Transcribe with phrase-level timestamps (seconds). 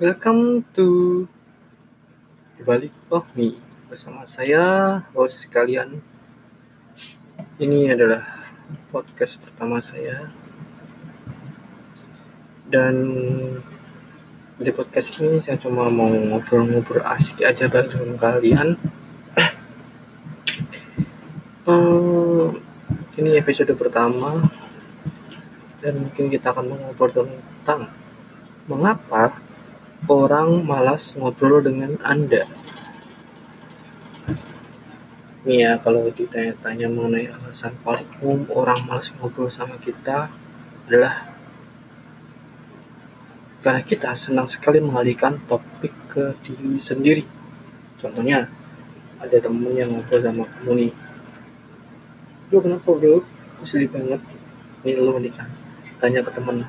[0.00, 1.28] Welcome to
[2.64, 6.00] Balik Oh Me bersama saya host kalian.
[7.60, 8.48] Ini adalah
[8.88, 10.32] podcast pertama saya
[12.72, 12.96] dan
[14.56, 18.80] di podcast ini saya cuma mau ngobrol-ngobrol asik aja bareng kalian.
[21.68, 22.56] Hmm,
[23.20, 24.48] ini episode pertama
[25.84, 27.92] dan mungkin kita akan mengobrol tentang
[28.64, 29.49] mengapa
[30.08, 32.48] orang malas ngobrol dengan Anda.
[35.40, 40.28] Ya, kalau ditanya-tanya mengenai alasan paling umum orang malas ngobrol sama kita
[40.84, 41.24] adalah
[43.64, 47.24] karena kita senang sekali mengalihkan topik ke diri sendiri.
[48.00, 48.48] Contohnya,
[49.20, 50.92] ada temen yang ngobrol sama kamu nih.
[52.52, 53.20] Lu kenapa bro?
[53.60, 54.20] Gue sedih banget.
[54.84, 55.48] Nih lu nih kan.
[56.00, 56.64] Tanya ke temen.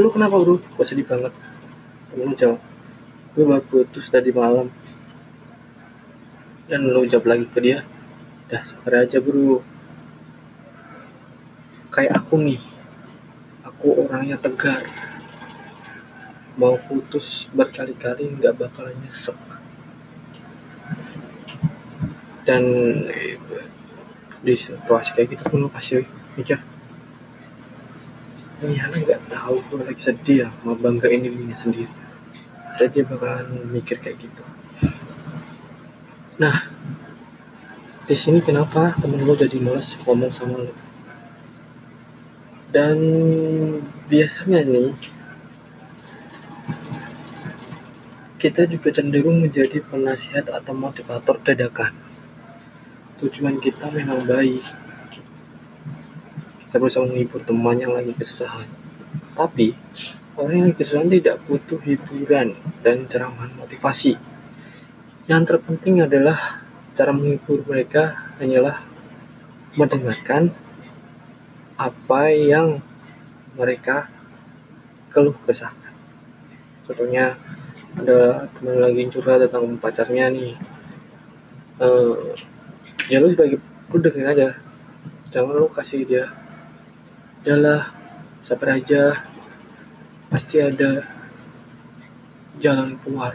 [0.00, 0.56] Lu kenapa bro?
[0.60, 1.32] Gue sedih banget.
[2.12, 2.69] Temen lu jawab.
[3.30, 4.66] Gue baru putus tadi malam.
[6.66, 7.86] Dan lu jawab lagi ke dia.
[8.50, 9.62] Dah sabar aja bro.
[11.94, 12.60] Kayak aku nih.
[13.62, 14.82] Aku orangnya tegar.
[16.58, 19.38] Mau putus berkali-kali nggak bakalan nyesek.
[22.42, 22.66] Dan
[24.40, 26.00] di situasi kayak gitu pun lu pasti
[26.40, 26.56] mikir
[28.64, 31.92] ini anak nggak tahu gue lagi sedih ya mau banggain dirinya sendiri
[32.80, 33.44] saya dia bakalan
[33.76, 34.40] mikir kayak gitu.
[36.40, 36.64] Nah
[38.08, 40.72] di sini kenapa temen lu jadi males ngomong sama lu?
[42.72, 42.96] Dan
[44.08, 44.96] biasanya nih
[48.40, 51.92] kita juga cenderung menjadi penasihat atau motivator dadakan.
[53.20, 54.64] Tujuan kita memang baik.
[56.64, 58.64] Kita berusaha menghibur teman yang lagi kesusahan.
[59.36, 59.76] Tapi
[60.38, 62.54] orang yang kesusahan tidak butuh hiburan
[62.84, 64.14] dan cerahan motivasi.
[65.26, 66.62] Yang terpenting adalah
[66.94, 68.82] cara menghibur mereka hanyalah
[69.78, 70.50] mendengarkan
[71.78, 72.82] apa yang
[73.54, 74.10] mereka
[75.10, 75.94] keluh kesahkan.
[76.86, 77.38] Contohnya
[77.98, 80.54] ada teman lagi curhat tentang pacarnya nih.
[81.80, 82.36] Uh,
[83.08, 83.58] ya lu sebagai
[83.90, 84.58] lu aja.
[85.30, 86.26] Jangan lu kasih dia
[87.46, 87.94] adalah
[88.44, 89.29] sabar aja
[90.30, 91.02] pasti ada
[92.62, 93.34] jalan keluar.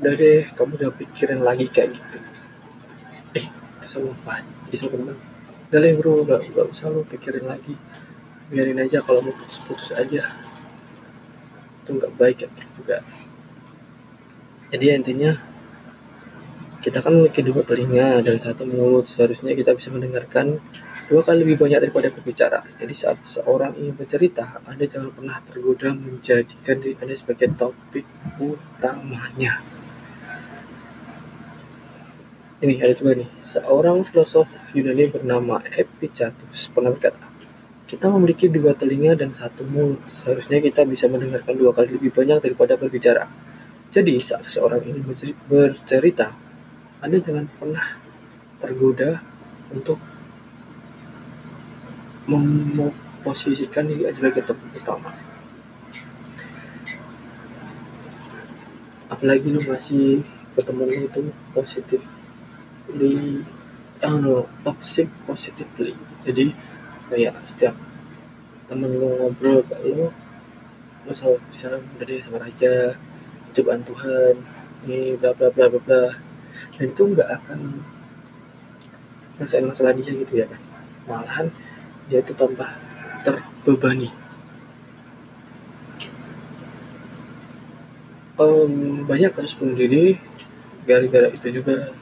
[0.00, 2.18] Udah deh kamu udah pikirin lagi kayak gitu.
[3.36, 3.46] Eh
[4.72, 5.16] bisa temen
[5.70, 7.76] udah deh bro gak, gak usah lu pikirin lagi.
[8.50, 10.32] Biarin aja kalau mau putus-putus aja.
[11.84, 12.98] Itu nggak baik ya juga.
[14.72, 15.32] Jadi intinya
[16.80, 19.04] kita kan memiliki dua telinga dan satu mulut.
[19.06, 20.56] Seharusnya kita bisa mendengarkan
[21.10, 25.90] dua kali lebih banyak daripada berbicara jadi saat seorang ingin bercerita anda jangan pernah tergoda
[25.90, 28.06] menjadikan diri anda sebagai topik
[28.38, 29.58] utamanya
[32.62, 37.26] ini ada juga nih seorang filosof Yunani bernama Epictetus pernah berkata
[37.90, 39.98] kita memiliki dua telinga dan satu mulut.
[40.22, 43.26] Seharusnya kita bisa mendengarkan dua kali lebih banyak daripada berbicara.
[43.90, 45.02] Jadi, saat seseorang ingin
[45.50, 46.30] bercerita,
[47.02, 47.98] Anda jangan pernah
[48.62, 49.18] tergoda
[49.74, 49.98] untuk
[52.30, 55.10] memposisikan diri sebagai topik utama.
[59.10, 60.22] Apalagi lu masih
[60.54, 62.02] ketemu lu itu positif
[62.94, 63.42] di
[64.06, 65.98] uh, toxic positively.
[66.22, 66.54] Jadi
[67.10, 67.74] kayak setiap
[68.70, 70.06] temen lu ngobrol kayak lu
[71.08, 72.74] lu selalu di sana udah deh aja
[73.50, 74.34] cobaan Tuhan
[74.86, 76.02] ini bla bla bla bla bla
[76.78, 77.60] dan itu nggak akan
[79.40, 80.60] selesai masalah dia gitu ya kan
[81.08, 81.46] malahan
[82.10, 82.66] dia itu tambah
[83.22, 84.10] terbebani.
[88.34, 90.18] Um, banyak kasus bunuh diri.
[90.90, 91.94] Gara-gara itu juga.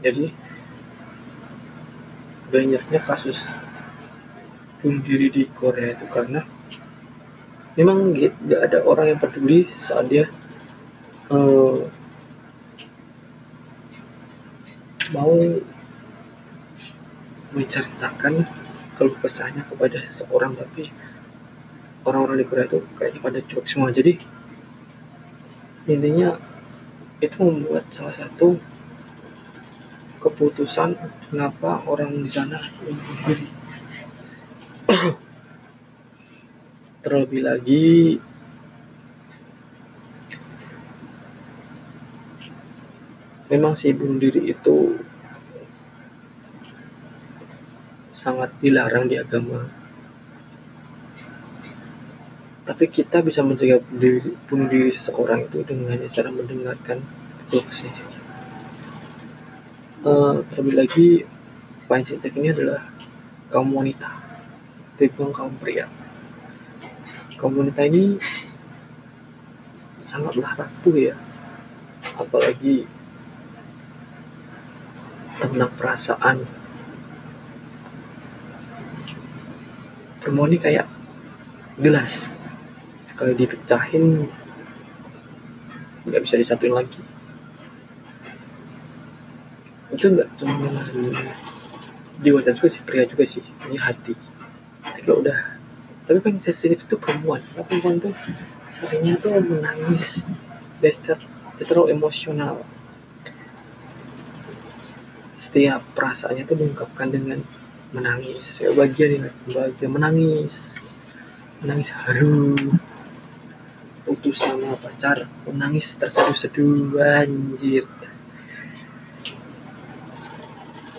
[0.00, 0.32] Jadi
[2.48, 3.44] banyaknya kasus
[4.80, 6.40] bunuh diri di Korea itu karena
[7.76, 10.24] memang gak ada orang yang peduli saat dia
[11.28, 11.84] uh,
[15.12, 15.34] mau
[17.52, 18.57] menceritakan
[18.98, 20.90] keluh kesahnya kepada seorang tapi
[22.02, 23.94] orang-orang di Korea itu kayaknya pada cuek semua.
[23.94, 24.18] Jadi
[25.86, 26.34] intinya
[27.22, 28.58] itu membuat salah satu
[30.18, 30.98] keputusan
[31.30, 32.58] kenapa orang di sana
[37.06, 38.18] terlebih lagi
[43.48, 44.98] memang si bunuh diri itu
[48.18, 49.70] sangat dilarang di agama.
[52.66, 56.98] Tapi kita bisa mencegah diri, bunuh diri seseorang itu dengan cara mendengarkan
[57.48, 58.18] kesnya saja.
[60.02, 61.06] Uh, terlebih lagi
[61.86, 62.90] mindset ini adalah
[63.54, 64.10] kaum wanita
[64.98, 65.86] tipe kaum pria.
[67.38, 68.18] Kaum wanita ini
[70.02, 71.14] sangatlah rapuh ya.
[72.18, 72.82] Apalagi
[75.38, 76.57] tentang perasaan
[80.28, 80.84] perempuan ini kayak
[81.80, 82.28] gelas.
[83.08, 84.28] Sekali dipecahin
[86.04, 87.00] nggak bisa disatuin lagi.
[89.88, 90.84] Itu nggak cuma
[92.20, 93.40] di wajah juga sih pria juga sih
[93.72, 94.12] ini hati.
[94.84, 95.56] Tapi kalau udah
[96.04, 97.40] tapi paling sensitif itu perempuan.
[97.48, 98.12] Karena perempuan tuh
[98.68, 100.20] seringnya tuh menangis
[100.84, 100.92] dia
[101.64, 102.68] terlalu emosional.
[105.40, 107.40] Setiap perasaannya tuh diungkapkan dengan
[107.92, 108.60] menangis.
[108.60, 110.76] Ya bagian ini bagian menangis.
[111.64, 112.56] Menangis haru.
[114.04, 117.84] Putus sama pacar menangis terseduh-seduh anjir.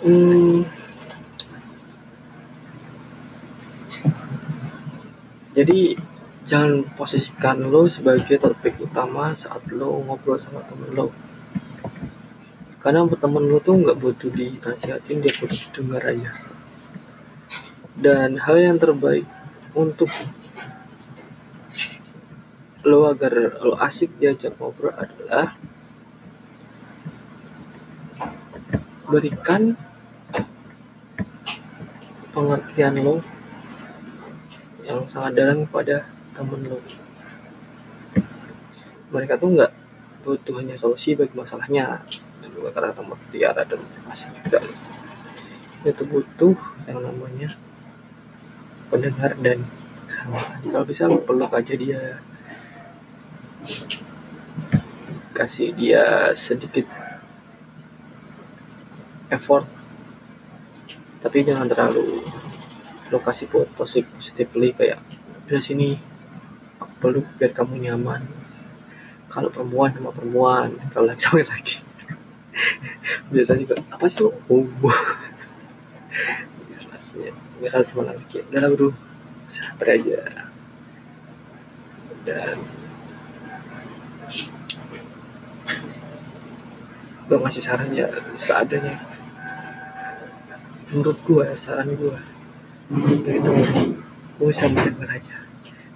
[0.00, 0.64] Hmm.
[5.50, 5.92] jadi
[6.48, 11.12] jangan posisikan lo sebagai topik utama saat lo ngobrol sama temen lo.
[12.80, 16.49] Karena temen lo tuh nggak butuh dinasihatin dia butuh dengar aja
[18.00, 19.28] dan hal yang terbaik
[19.76, 20.08] untuk
[22.80, 25.52] lo agar lo asik diajak ngobrol adalah
[29.04, 29.76] berikan
[32.32, 33.20] pengertian lo
[34.88, 36.80] yang sangat dalam kepada temen lo.
[39.12, 39.72] Mereka tuh nggak
[40.24, 42.00] butuh hanya solusi bagi masalahnya
[42.40, 44.64] dan juga karena teman dia ada motivasi juga.
[45.84, 46.56] Itu butuh
[46.88, 47.60] yang namanya
[48.90, 49.62] pendengar dan
[50.66, 52.18] kalau bisa peluk aja dia.
[55.32, 56.84] Kasih dia sedikit
[59.30, 59.64] effort.
[61.22, 62.26] Tapi jangan terlalu
[63.14, 65.02] lokasi buat positif positively kayak
[65.46, 65.88] dari sini
[66.82, 68.26] aku peluk biar kamu nyaman.
[69.30, 71.78] Kalau perempuan sama perempuan kalau lagi sama lagi
[73.30, 74.66] biasanya juga apa sih lo oh
[77.60, 78.40] nggak harus sama lagi.
[78.48, 78.88] Udah lah bro
[79.52, 80.20] sabar aja.
[82.24, 82.56] Dan
[87.28, 88.08] gue ngasih saran ya
[88.40, 88.96] seadanya.
[90.90, 92.18] Menurut gue saran gue
[93.12, 93.50] itu itu.
[94.40, 95.36] Gue bisa mendengar aja.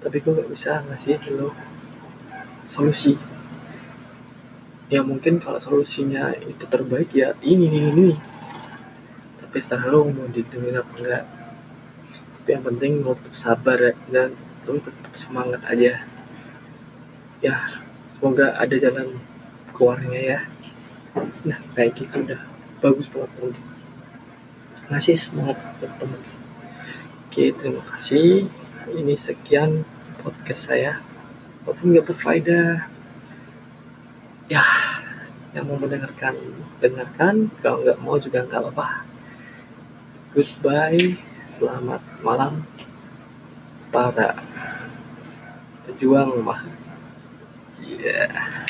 [0.00, 1.52] Tapi gue gak bisa ngasih lo
[2.72, 3.20] solusi.
[4.88, 8.10] Ya mungkin kalau solusinya itu terbaik ya ini ini ini.
[9.44, 11.24] Tapi setelah lo mau didengar apa enggak
[12.50, 14.34] tapi yang penting lo tetap sabar ya, dan
[14.66, 16.02] lo tetap semangat aja.
[17.38, 17.62] Ya
[18.18, 19.22] semoga ada jalan
[19.70, 20.40] keluarnya ya.
[21.46, 22.42] Nah kayak gitu udah.
[22.82, 23.62] Bagus banget nanti.
[24.90, 26.22] Ngasih semangat buat temen.
[27.30, 28.50] Oke terima kasih.
[28.98, 29.86] Ini sekian
[30.18, 30.98] podcast saya.
[31.62, 32.90] Walaupun nggak berfaedah.
[34.50, 34.66] Ya
[35.54, 36.34] yang mau mendengarkan
[36.82, 37.54] dengarkan.
[37.62, 39.06] Kalau nggak mau juga nggak apa-apa.
[40.34, 41.29] Goodbye
[41.60, 42.64] selamat malam
[43.92, 44.32] para
[45.84, 46.64] pejuang mah
[47.84, 48.64] yeah.